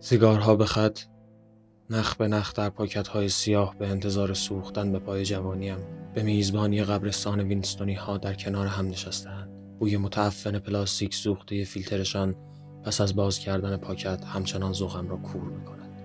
[0.00, 1.00] سیگارها به خط
[1.90, 5.76] نخ به نخ در پاکت های سیاه به انتظار سوختن به پای جوانیم
[6.14, 12.34] به میزبانی قبرستان وینستونی ها در کنار هم نشستند بوی متعفن پلاستیک سوخته فیلترشان
[12.84, 16.02] پس از باز کردن پاکت همچنان ذوقم را کور می‌کند.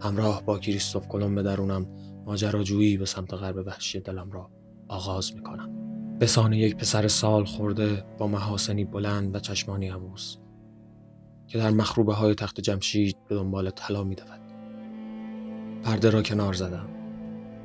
[0.00, 1.86] همراه با کریستوف کلم درونم
[2.26, 4.50] ماجراجویی به سمت غرب وحشی دلم را
[4.88, 5.70] آغاز می‌کنم.
[6.18, 10.36] به سانه یک پسر سال خورده با محاسنی بلند و چشمانی عبوس
[11.48, 14.40] که در مخروبه های تخت جمشید به دنبال طلا میدود.
[15.82, 16.88] پرده را کنار زدم.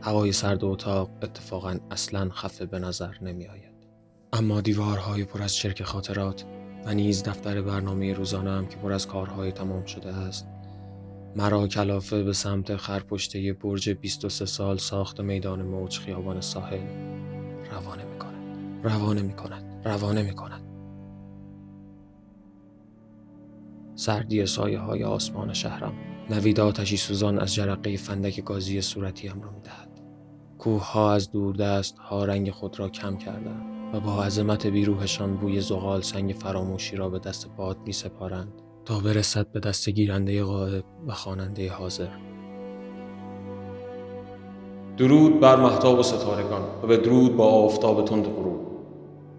[0.02, 3.72] هوای سرد اتاق اتفاقا اصلا خفه به نظر نمی آید.
[4.34, 6.46] اما دیوارهای پر از چرک خاطرات
[6.86, 10.48] و نیز دفتر برنامه روزانم که پر از کارهای تمام شده است
[11.36, 16.80] مرا کلافه به سمت خرپشته برج 23 سال ساخت میدان موج خیابان ساحل
[17.72, 20.71] روانه می کند روانه می کند روانه می کند
[24.02, 25.94] سردی سایه های آسمان شهرم.
[26.30, 30.02] نوید آتشی سوزان از جرقه فندک گازی صورتیم را می‌دهد.
[30.58, 35.62] کوه ها از دوردست ها رنگ خود را کم کردند و با عظمت بیروهشان بوی
[35.62, 38.54] زغال سنگ فراموشی را به دست پاد می سپارند
[38.86, 42.10] تا برسد به دست گیرنده غائب و خواننده حاضر.
[44.98, 48.62] درود بر محتاب و ستارگان و به درود با آفتاب تند غروب.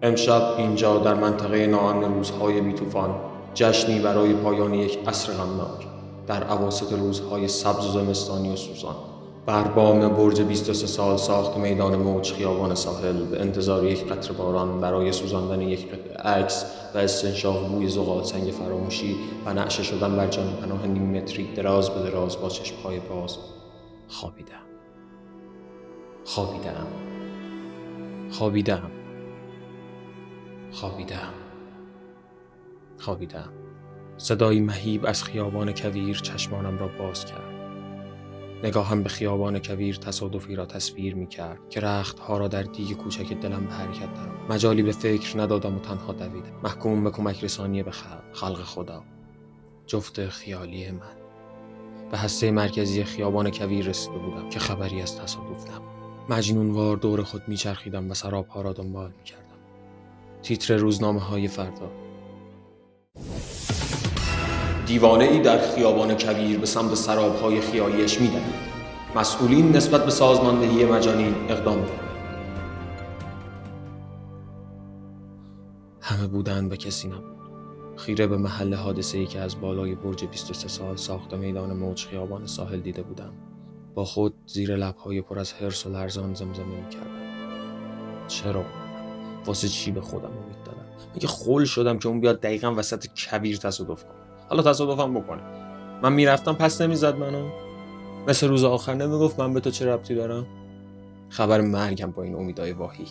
[0.01, 5.87] امشب اینجا در منطقه ناامن روزهای بیتوفان جشنی برای پایان یک عصر غمناک
[6.27, 8.95] در عواسط روزهای سبز و زمستانی و سوزان.
[9.45, 13.25] بر بام برج 23 سال ساخت میدان موج خیابان ساحل.
[13.25, 15.87] به انتظار یک قطر باران برای سوزاندن یک
[16.25, 16.65] عکس
[16.95, 19.15] و استنشاق بوی زغال سنگ فراموشی
[19.45, 23.37] و نعشه شدن بر جان پناه نیم متری دراز به دراز با چشمهای باز
[24.07, 24.47] خوابیدم.
[26.25, 26.87] خوابیدم.
[28.31, 28.91] خوابیدم.
[30.71, 31.42] خوابیدم.
[32.97, 33.49] خوابیدم.
[34.17, 37.53] صدایی مهیب از خیابان کویر چشمانم را باز کرد.
[38.63, 42.97] نگاهم به خیابان کویر تصادفی را تصویر می کرد که رخت ها را در دیگ
[42.97, 46.59] کوچک دلم به حرکت درم مجالی به فکر ندادم و تنها دویدم.
[46.63, 49.03] محکوم به کمک رسانی به خلق, خلق خدا.
[49.87, 50.99] جفت خیالی من.
[52.11, 55.93] به هسته مرکزی خیابان کویر رسیده بودم که خبری از تصادف نبود.
[56.29, 59.43] مجنونوار دور خود میچرخیدم و سرابها را دنبال می‌کردم.
[60.41, 61.91] تیتر روزنامه های فردا.
[64.93, 68.31] دیوانه ای در خیابان کویر به سمت سرابهای می
[69.15, 71.99] مسئولین نسبت به سازماندهی مجانین اقدام کنند.
[76.01, 77.37] همه بودند و کسی نبود.
[77.97, 82.45] خیره به محل حادثه ای که از بالای برج 23 سال ساخت میدان موج خیابان
[82.45, 83.33] ساحل دیده بودم.
[83.95, 88.27] با خود زیر لبهای پر از حرس و لرزان زمزمه می کردم.
[88.27, 88.65] چرا؟
[89.45, 93.57] واسه چی به خودم امید دادم؟ میگه خول شدم که اون بیاد دقیقا وسط کویر
[93.57, 94.22] تصادف کنه.
[94.53, 95.41] حالا تصادفم بکنه.
[96.01, 97.49] من می‌رفتم پس نمی‌زد منو.
[98.27, 100.45] مثل روز آخر نمی‌گفت من به تو چه ربطی دارم.
[101.29, 103.05] خبر مرگم با این امیدای واهی.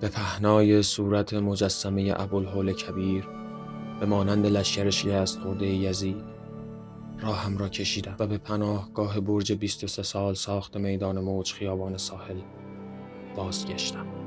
[0.00, 3.28] به پهنای صورت مجسمه ابوالهول کبیر
[4.00, 6.24] به مانند لشکر شکست خورده یزید
[7.22, 12.40] راهم را کشیدم و به پناهگاه برج 23 سال ساخت میدان موج خیابان ساحل
[13.36, 14.19] بازگشتم.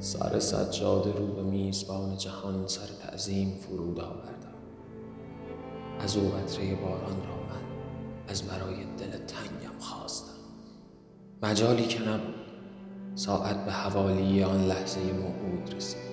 [0.00, 4.54] سر سجاد رو به میزبان جهان سر تعظیم فرود آوردم.
[6.00, 7.62] از او قطره باران را من
[8.28, 10.40] از برای دل تنگم خواستم.
[11.42, 12.34] مجالی که نبود
[13.14, 16.10] ساعت به حوالی آن لحظه موعود رسید.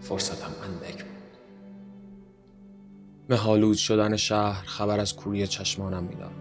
[0.00, 1.38] فرصتم اندک بود.
[3.28, 6.32] مهالود شدن شهر خبر از کوری چشمانم می‌داد.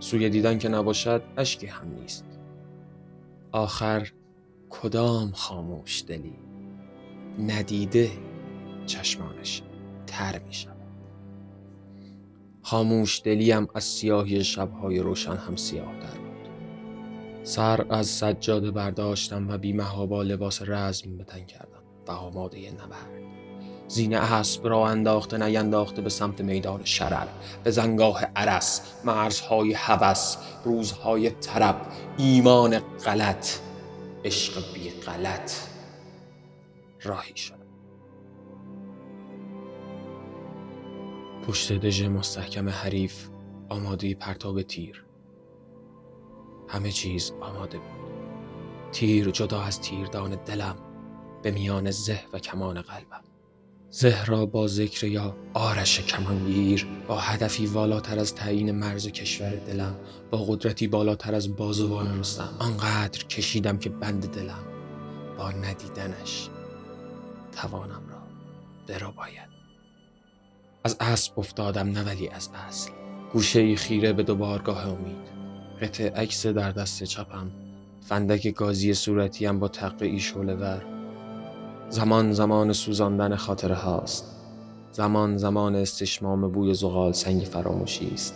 [0.00, 2.24] سوی دیدن که نباشد اشکی هم نیست.
[3.52, 4.12] آخر
[4.72, 6.38] کدام خاموش دلی
[7.38, 8.10] ندیده
[8.86, 9.62] چشمانش
[10.06, 10.76] تر می شود؟
[12.62, 16.48] خاموش دلیم از سیاهی شبهای روشن هم سیاه در بود.
[17.42, 21.82] سر از سجاده برداشتم و بیمهابا لباس رزم بتن کردم.
[22.08, 23.22] و آماده نبرد.
[23.88, 27.26] زین اسب را انداخته نینداخته به سمت میدان شرر.
[27.64, 31.86] به زنگاه عرس مرزهای هوس روزهای طرب
[32.18, 33.71] ایمان غلط.
[34.24, 35.52] عشق بی غلط
[37.02, 37.62] راهی شد.
[41.46, 43.28] پشت دژ مستحکم حریف
[43.68, 45.04] آماده پرتاب تیر.
[46.68, 48.12] همه چیز آماده بود.
[48.92, 50.76] تیر جدا از تیردان دلم
[51.42, 53.31] به میان زه و کمان قلبم.
[53.94, 59.96] زهرا با ذکر یا آرش کمانگیر با هدفی والاتر از تعیین مرز کشور دلم
[60.30, 64.64] با قدرتی بالاتر از بازوان رستم آنقدر کشیدم که بند دلم
[65.38, 66.48] با ندیدنش
[67.52, 68.22] توانم را
[68.86, 69.48] درو باید.
[70.84, 72.90] از اسب افتادم نه ولی از اصل.
[73.32, 75.32] گوشه ای خیره به دوبارگاه امید.
[75.80, 77.50] قطع عکس در دست چپم.
[78.00, 80.20] فندک گازی صورتیم با تقه ای
[81.92, 84.36] زمان زمان سوزاندن خاطره هاست.
[84.92, 88.34] زمان زمان استشمام بوی زغال سنگ فراموشی است.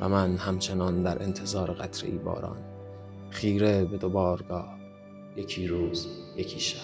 [0.00, 2.56] و من همچنان در انتظار قطره ای باران.
[3.30, 4.78] خیره به دو بارگاه.
[5.36, 6.78] یکی روز یکی شب.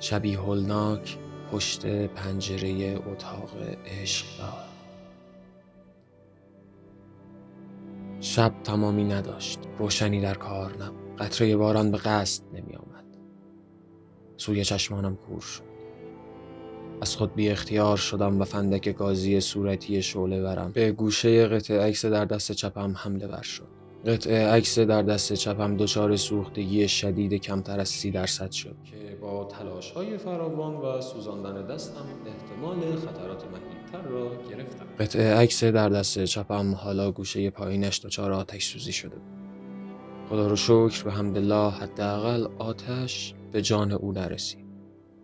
[0.00, 1.18] شبی هولناک
[1.52, 3.50] پشت پنجره اتاق
[3.86, 4.64] عشق دار
[8.20, 9.58] شب تمامی نداشت.
[9.78, 11.16] روشنی در کار نبود.
[11.18, 12.76] قطره باران به قصد نمی
[14.40, 15.62] سوی چشمانم کور شد.
[17.00, 20.72] از خود بی اختیار شدم و فندک گازی صورتی شعله ورم.
[20.72, 23.66] به گوشه قطع عکس در دست چپم حمله ور شد.
[24.06, 28.76] قطعه عکس در دست چپم دچار سوختگی شدید کمتر از سی درصد شد.
[28.84, 34.86] که با تلاش های فراوان و سوزاندن دستم احتمال خطرات مهیبتر را گرفتم.
[34.98, 39.16] قطعه عکس در دست چپم حالا گوشه پایینش دچار آتش سوزی شده
[40.28, 44.66] خدا رو شکر به حمدالله حداقل آتش به جان او نرسید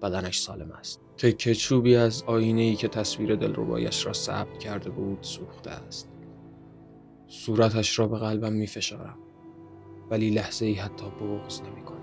[0.02, 1.00] بدنش سالم است.
[1.18, 6.08] تکه چوبی از آینه ای که تصویر دلربایش را ثبت کرده بود سوخته است.
[7.28, 9.18] صورتش را به قلبم می فشارم
[10.10, 11.96] ولی لحظه ای حتی بغز نمی کنم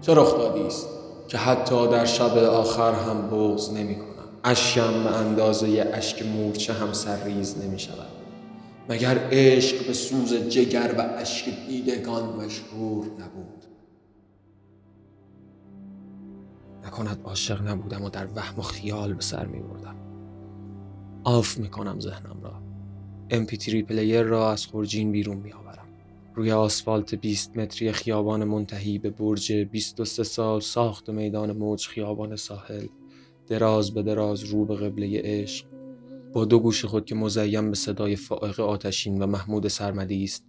[0.00, 0.88] چه رخ است
[1.28, 6.92] که حتی در شب آخر هم بغز نمی کنم اشکم به اندازه اشک مورچه هم
[6.92, 8.08] سرریز نمی شود
[8.88, 13.71] مگر عشق به سوز جگر و اشک دیدگان مشهور نبود؟
[16.86, 19.96] نکند عاشق نبودم و در وهم و خیال به سر می بردم
[21.24, 22.62] off می کنم ذهنم را.
[23.30, 25.86] MP3 player را از خورجین بیرون می آورم.
[26.34, 32.86] روی آسفالت 20 متری خیابان منتهی به برج 23 سال ساخت میدان موج خیابان ساحل.
[33.46, 35.66] دراز به دراز رو به قبله عشق.
[36.32, 40.44] با دو گوش خود که مزین به صدای فائق آتشین و محمود سرمدی است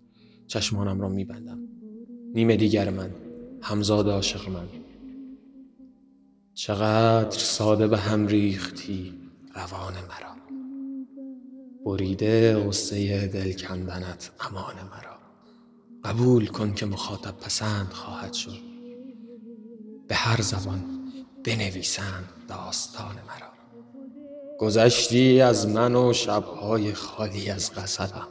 [0.48, 1.60] چشمانم را میبندم.
[2.36, 3.10] نیمه دیگر من
[3.62, 4.68] همزاد عاشق من.
[6.56, 9.14] چقدر ساده به هم ریختی
[9.56, 10.36] روان مرا.
[11.86, 15.18] بریده غصه دل کندنت امان مرا.
[16.04, 18.60] قبول کن که مخاطب پسند خواهد شد.
[20.08, 20.84] به هر زبان
[21.46, 23.54] بنویسند داستان مرا.
[24.60, 28.28] گذشتی از من و شبهای خالی از غزلم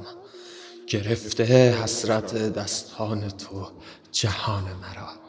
[0.87, 1.45] گرفته
[1.83, 3.69] حسرت دستان تو
[4.13, 5.22] جهان مرا.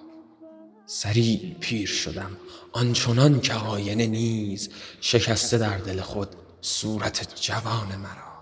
[0.86, 2.38] سریع پیر شدم.
[2.72, 4.70] آنچنان که آینه نیز
[5.02, 6.28] شکسته در دل خود
[6.62, 8.34] صورت جوان مرا.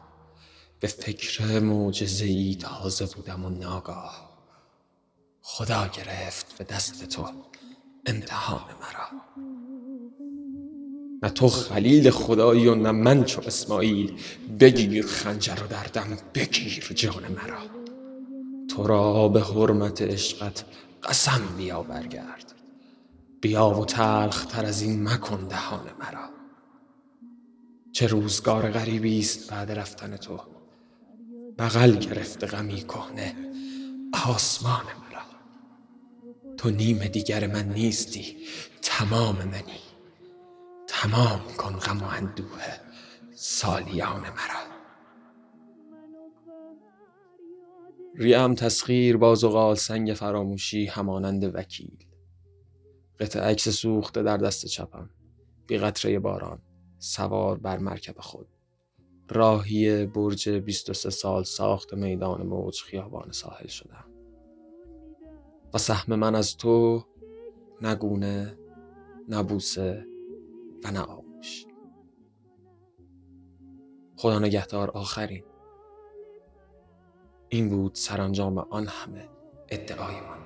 [0.80, 4.32] به فکر معجزه ای تازه بودم و ناگاه
[5.42, 7.26] خدا گرفت به دست تو
[8.06, 9.22] امتحان مرا.
[11.24, 14.20] نه تو خلیل خدایی و نه من چو اسماعیل.
[14.60, 17.60] بگیر خنجر و دردم بگیر جان مرا.
[18.76, 20.64] تو را به حرمت عشقت
[21.04, 22.54] قسم بیا برگرد
[23.42, 26.30] بیا و تلخ تر از این مکن دهان مرا.
[27.92, 30.40] چه روزگار غریبی است بعد رفتن تو.
[31.58, 33.36] بغل گرفته غمی کهنه.
[34.28, 35.22] آسمان مرا.
[36.58, 38.38] تو نیم دیگر من نیستی.
[38.82, 39.82] تمام منی.
[40.88, 42.62] تمام کن غم و اندوه.
[43.36, 44.61] سالیان مرا.
[48.16, 51.98] ریم تسخیر باز و سنگ فراموشی همانند وکیل.
[53.20, 55.10] قطع عکس سوخته در دست چپم.
[55.68, 56.62] بی قطره باران.
[57.00, 58.48] سوار بر مرکب خود.
[59.30, 64.06] راهی برج 23 سال ساخت میدان موج خیابان ساحل شدم.
[65.74, 67.06] و سهم من از تو
[67.82, 68.58] نگونه
[69.30, 70.06] نبوسه
[70.84, 71.66] و نه آغوش.
[74.16, 75.44] خدا نگهدار آخرین.
[77.54, 79.30] این بود سرانجام آن همه
[79.70, 80.41] ادعای ماندنت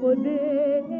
[0.00, 0.97] poder.